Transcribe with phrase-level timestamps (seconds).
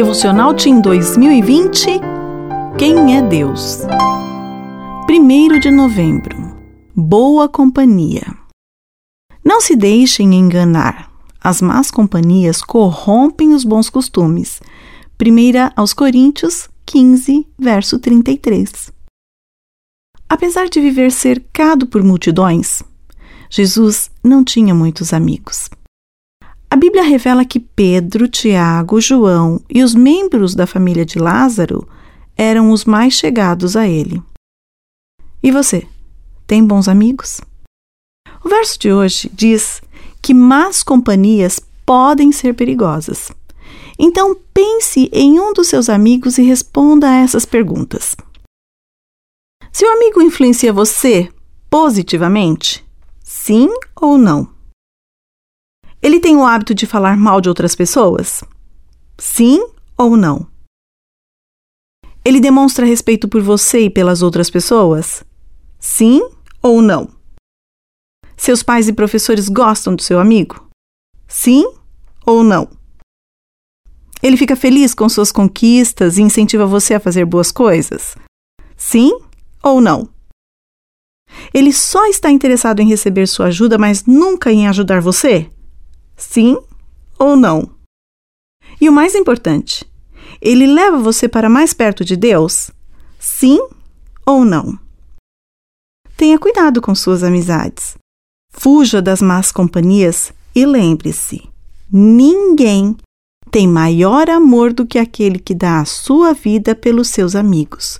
[0.00, 2.00] Devocional Team 2020
[2.78, 3.80] Quem é Deus?
[5.06, 6.56] 1 de novembro
[6.96, 8.24] Boa Companhia
[9.44, 11.12] Não se deixem enganar.
[11.38, 14.62] As más companhias corrompem os bons costumes.
[15.20, 18.90] 1 aos Coríntios 15, verso 33.
[20.26, 22.82] Apesar de viver cercado por multidões,
[23.50, 25.68] Jesus não tinha muitos amigos.
[26.72, 31.86] A Bíblia revela que Pedro, Tiago, João e os membros da família de Lázaro
[32.36, 34.22] eram os mais chegados a ele.
[35.42, 35.84] E você,
[36.46, 37.40] tem bons amigos?
[38.44, 39.82] O verso de hoje diz
[40.22, 43.32] que más companhias podem ser perigosas.
[43.98, 48.14] Então pense em um dos seus amigos e responda a essas perguntas.
[49.72, 51.28] Seu amigo influencia você
[51.68, 52.84] positivamente?
[53.24, 53.68] Sim
[54.00, 54.59] ou não?
[56.02, 58.42] Ele tem o hábito de falar mal de outras pessoas?
[59.18, 59.66] Sim
[59.98, 60.46] ou não?
[62.24, 65.22] Ele demonstra respeito por você e pelas outras pessoas?
[65.78, 66.22] Sim
[66.62, 67.10] ou não?
[68.36, 70.68] Seus pais e professores gostam do seu amigo?
[71.28, 71.70] Sim
[72.24, 72.68] ou não?
[74.22, 78.16] Ele fica feliz com suas conquistas e incentiva você a fazer boas coisas?
[78.76, 79.18] Sim
[79.62, 80.08] ou não?
[81.52, 85.50] Ele só está interessado em receber sua ajuda, mas nunca em ajudar você?
[86.20, 86.58] Sim
[87.18, 87.70] ou não?
[88.78, 89.90] E o mais importante,
[90.40, 92.70] ele leva você para mais perto de Deus?
[93.18, 93.58] Sim
[94.26, 94.78] ou não?
[96.16, 97.96] Tenha cuidado com suas amizades.
[98.52, 101.48] Fuja das más companhias e lembre-se:
[101.90, 102.96] ninguém
[103.50, 107.98] tem maior amor do que aquele que dá a sua vida pelos seus amigos.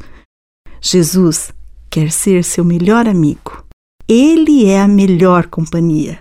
[0.80, 1.52] Jesus
[1.88, 3.64] quer ser seu melhor amigo.
[4.06, 6.20] Ele é a melhor companhia.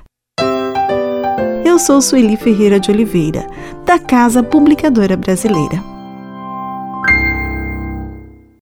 [1.69, 3.45] Eu sou Sueli Ferreira de Oliveira,
[3.85, 5.98] da Casa Publicadora Brasileira.